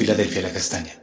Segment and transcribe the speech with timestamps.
[0.00, 0.94] Filadelfia La Castaña.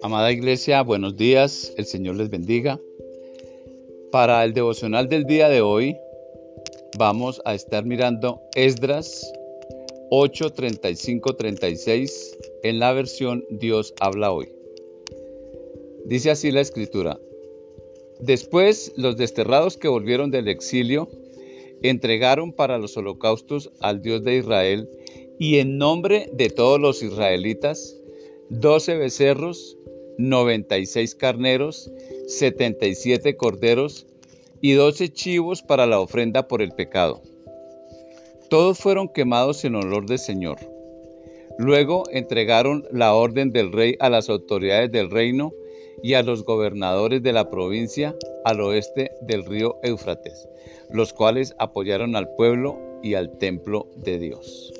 [0.00, 2.80] Amada Iglesia, buenos días, el Señor les bendiga.
[4.10, 5.94] Para el devocional del día de hoy
[6.96, 9.30] vamos a estar mirando Esdras
[10.08, 14.48] 8, 35, 36 en la versión Dios habla hoy.
[16.06, 17.20] Dice así la escritura.
[18.20, 21.10] Después los desterrados que volvieron del exilio
[21.82, 24.88] entregaron para los holocaustos al Dios de Israel
[25.38, 27.96] y en nombre de todos los israelitas,
[28.50, 29.76] doce becerros,
[30.18, 31.90] noventa y seis carneros,
[32.26, 34.06] setenta y siete corderos
[34.60, 37.22] y doce chivos para la ofrenda por el pecado.
[38.50, 40.58] Todos fueron quemados en honor del Señor.
[41.58, 45.52] Luego entregaron la orden del rey a las autoridades del reino
[46.02, 50.48] y a los gobernadores de la provincia al oeste del río Éufrates,
[50.90, 54.72] los cuales apoyaron al pueblo y al templo de Dios.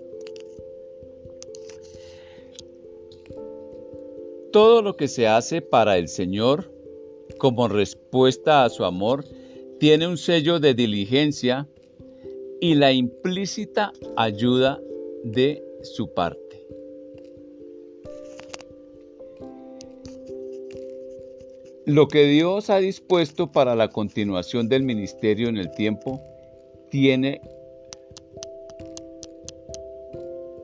[4.53, 6.73] Todo lo que se hace para el Señor
[7.39, 9.25] como respuesta a su amor
[9.79, 11.69] tiene un sello de diligencia
[12.61, 14.81] y la implícita ayuda
[15.25, 16.40] de su parte.
[21.91, 26.23] Lo que Dios ha dispuesto para la continuación del ministerio en el tiempo
[26.89, 27.41] tiene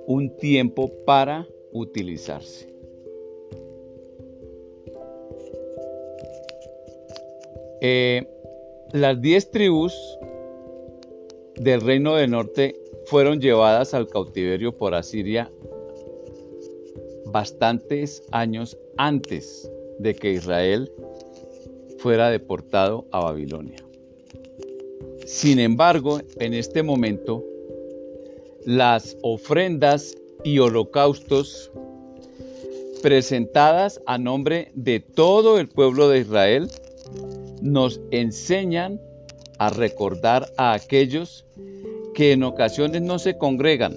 [0.06, 2.72] un tiempo para utilizarse.
[7.80, 8.24] Eh,
[8.92, 9.92] las diez tribus
[11.56, 15.50] del reino del norte fueron llevadas al cautiverio por Asiria
[17.32, 20.88] bastantes años antes de que Israel
[21.99, 23.79] fuera deportado a Babilonia.
[25.27, 27.45] Sin embargo, en este momento,
[28.65, 31.71] las ofrendas y holocaustos
[33.03, 36.69] presentadas a nombre de todo el pueblo de Israel
[37.61, 39.01] nos enseñan
[39.59, 41.45] a recordar a aquellos
[42.15, 43.97] que en ocasiones no se congregan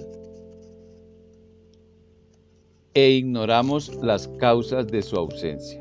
[2.94, 5.79] e ignoramos las causas de su ausencia.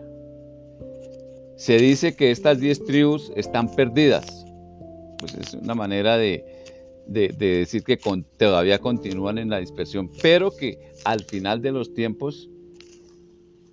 [1.59, 4.45] Se dice que estas diez tribus están perdidas.
[5.17, 6.45] Pues es una manera de,
[7.05, 7.97] decir que
[8.37, 12.49] todavía continúan en la dispersión, pero que al final de los tiempos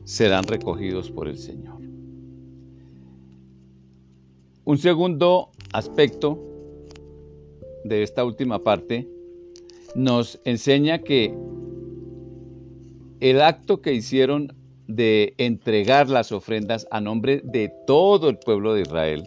[0.02, 1.80] serán recogidos por el Señor.
[4.64, 6.42] Un segundo aspecto
[7.84, 9.08] de esta última parte
[9.94, 11.32] nos enseña que
[13.20, 14.52] el acto que hicieron
[14.86, 19.24] de entregar las ofrendas a nombre de todo el pueblo de Israel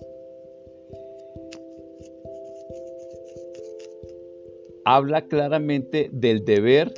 [4.85, 6.93] habla claramente del deber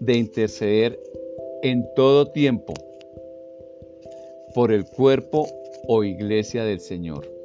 [0.00, 0.98] de interceder
[1.62, 2.74] en todo tiempo
[4.54, 5.46] por el cuerpo
[5.86, 7.40] o iglesia del Señor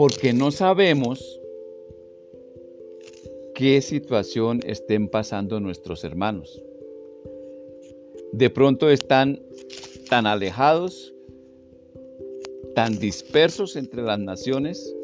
[0.00, 1.40] porque no sabemos
[3.54, 6.62] qué situación estén pasando nuestros hermanos.
[8.32, 9.42] De pronto están
[10.10, 11.14] tan alejados,
[12.74, 14.94] tan dispersos entre las naciones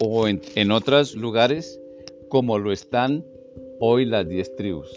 [0.00, 1.80] o en, en otros lugares
[2.28, 3.24] como lo están
[3.80, 4.88] hoy las diez tribus.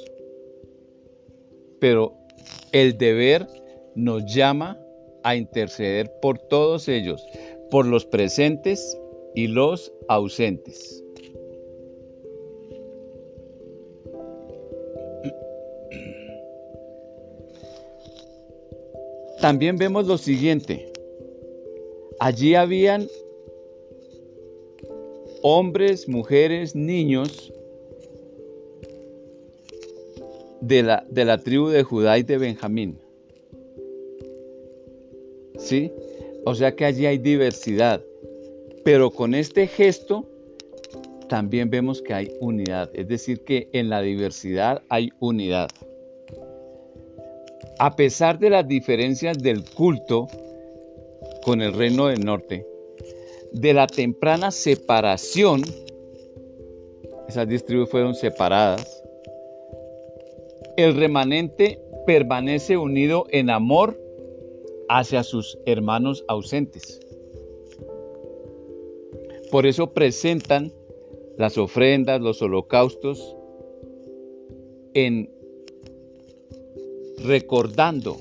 [1.79, 2.13] Pero
[2.71, 3.47] el deber
[3.95, 4.79] nos llama
[5.23, 7.25] a interceder por todos ellos,
[7.71, 8.97] por los presentes
[9.33, 11.03] y los ausentes.
[19.41, 20.91] También vemos lo siguiente.
[22.19, 23.07] Allí habían
[25.41, 27.53] hombres, mujeres, niños
[30.59, 32.99] de la, de la tribu de Judá y de Benjamín.
[35.57, 35.91] ¿Sí?
[36.45, 38.03] O sea que allí hay diversidad.
[38.83, 40.25] Pero con este gesto
[41.29, 42.89] también vemos que hay unidad.
[42.93, 45.69] Es decir, que en la diversidad hay unidad.
[47.79, 50.27] A pesar de las diferencias del culto
[51.43, 52.67] con el reino del norte,
[53.53, 55.61] de la temprana separación,
[57.29, 59.01] esas diez fueron separadas,
[60.75, 63.97] el remanente permanece unido en amor
[64.89, 66.99] hacia sus hermanos ausentes.
[69.51, 70.73] Por eso presentan
[71.37, 73.37] las ofrendas, los holocaustos,
[74.93, 75.38] en
[77.23, 78.17] recordando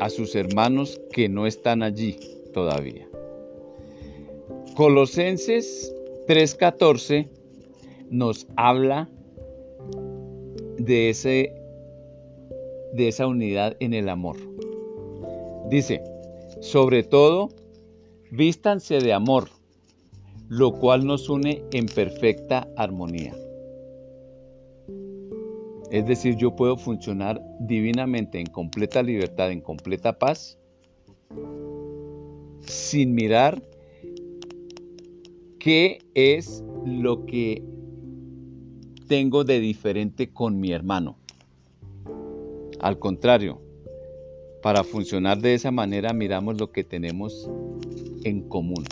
[0.00, 2.16] a sus hermanos que no están allí
[2.52, 3.08] todavía.
[4.74, 5.94] Colosenses
[6.26, 7.28] 3.14
[8.10, 9.08] nos habla
[10.76, 11.52] de, ese,
[12.92, 14.36] de esa unidad en el amor.
[15.70, 16.02] Dice,
[16.60, 17.48] sobre todo,
[18.30, 19.48] vístanse de amor,
[20.48, 23.34] lo cual nos une en perfecta armonía.
[25.90, 30.58] Es decir, yo puedo funcionar divinamente en completa libertad, en completa paz,
[32.60, 33.62] sin mirar
[35.60, 37.62] qué es lo que
[39.06, 41.16] tengo de diferente con mi hermano.
[42.80, 43.60] Al contrario,
[44.62, 47.48] para funcionar de esa manera miramos lo que tenemos
[48.24, 48.84] en común.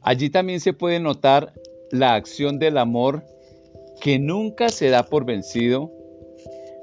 [0.00, 1.52] Allí también se puede notar
[1.90, 3.24] la acción del amor
[4.06, 5.90] que nunca se da por vencido,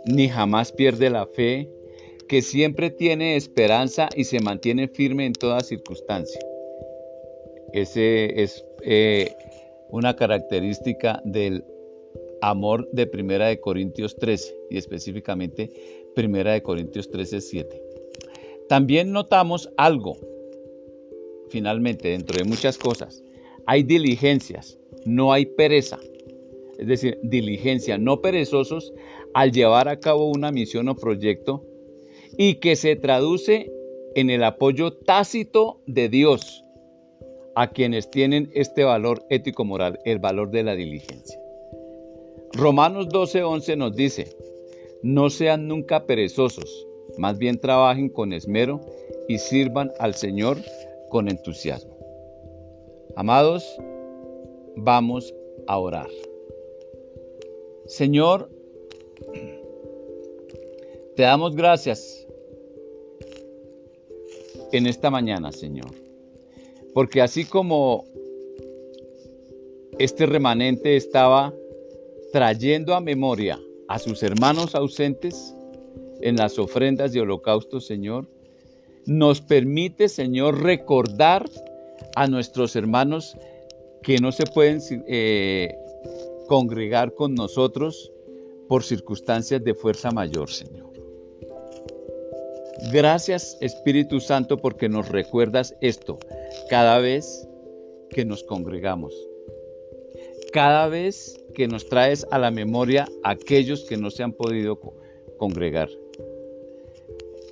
[0.05, 1.69] ni jamás pierde la fe,
[2.27, 6.41] que siempre tiene esperanza y se mantiene firme en toda circunstancia.
[7.71, 9.33] Ese es eh,
[9.87, 11.63] una característica del
[12.41, 15.71] amor de Primera de Corintios 13 y específicamente
[16.15, 17.81] Primera de Corintios 13, 7.
[18.67, 20.17] También notamos algo,
[21.47, 23.23] finalmente, dentro de muchas cosas.
[23.65, 26.01] Hay diligencias, no hay pereza.
[26.83, 28.93] Es decir, diligencia, no perezosos
[29.33, 31.63] al llevar a cabo una misión o proyecto
[32.37, 33.71] y que se traduce
[34.15, 36.65] en el apoyo tácito de Dios
[37.55, 41.39] a quienes tienen este valor ético-moral, el valor de la diligencia.
[42.51, 44.35] Romanos 12:11 nos dice,
[45.03, 46.85] no sean nunca perezosos,
[47.17, 48.81] más bien trabajen con esmero
[49.29, 50.57] y sirvan al Señor
[51.09, 51.95] con entusiasmo.
[53.15, 53.63] Amados,
[54.75, 55.33] vamos
[55.65, 56.09] a orar.
[57.85, 58.49] Señor,
[61.15, 62.25] te damos gracias
[64.71, 65.91] en esta mañana, Señor.
[66.93, 68.05] Porque así como
[69.99, 71.53] este remanente estaba
[72.31, 75.55] trayendo a memoria a sus hermanos ausentes
[76.21, 78.27] en las ofrendas de holocausto, Señor,
[79.05, 81.49] nos permite, Señor, recordar
[82.15, 83.37] a nuestros hermanos
[84.01, 85.75] que no se pueden eh,
[86.47, 88.11] congregar con nosotros
[88.67, 90.91] por circunstancias de fuerza mayor, Señor.
[92.91, 96.19] Gracias Espíritu Santo porque nos recuerdas esto
[96.69, 97.47] cada vez
[98.09, 99.13] que nos congregamos.
[100.51, 104.79] Cada vez que nos traes a la memoria aquellos que no se han podido
[105.37, 105.89] congregar.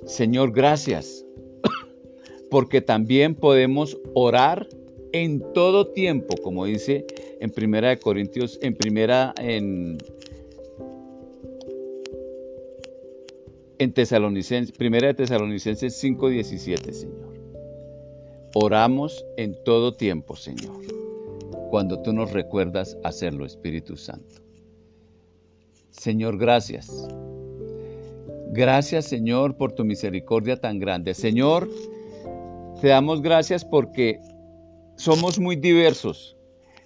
[0.04, 1.24] Señor, gracias
[2.50, 4.68] porque también podemos orar
[5.12, 7.06] en todo tiempo, como dice
[7.42, 9.98] en Primera de Corintios, en Primera en
[13.78, 17.34] en Tesalonicenses, Primera de Tesalonicenses 5:17, Señor.
[18.54, 20.82] Oramos en todo tiempo, Señor,
[21.70, 24.40] cuando tú nos recuerdas hacerlo, Espíritu Santo.
[25.90, 27.08] Señor, gracias.
[28.52, 31.12] Gracias, Señor, por tu misericordia tan grande.
[31.12, 31.68] Señor,
[32.80, 34.20] te damos gracias porque
[34.94, 36.36] somos muy diversos,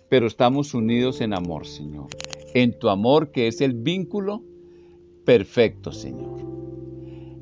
[0.09, 2.09] pero estamos unidos en amor, Señor.
[2.55, 4.43] En tu amor que es el vínculo
[5.25, 6.41] perfecto, Señor.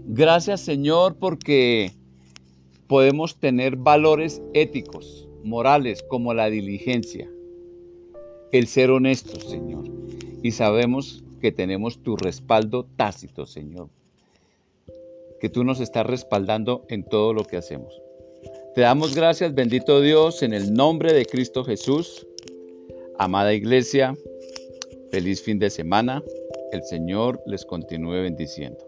[0.07, 1.93] Gracias Señor porque
[2.87, 7.31] podemos tener valores éticos, morales, como la diligencia,
[8.53, 9.85] el ser honestos, Señor.
[10.43, 13.89] Y sabemos que tenemos tu respaldo tácito, Señor.
[15.41, 18.01] Que tú nos estás respaldando en todo lo que hacemos.
[18.75, 22.27] Te damos gracias, bendito Dios, en el nombre de Cristo Jesús.
[23.19, 24.15] Amada iglesia,
[25.11, 26.23] feliz fin de semana.
[26.73, 28.79] El Señor les continúe bendiciendo.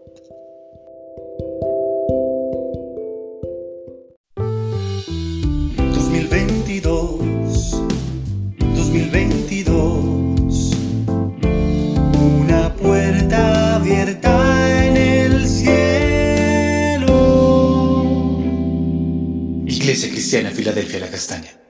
[8.75, 10.71] 2022.
[12.41, 17.07] Una puerta abierta en el cielo.
[19.65, 21.66] Iglesia Cristiana Filadelfia La Castaña.